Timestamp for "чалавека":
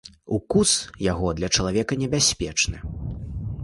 1.59-2.01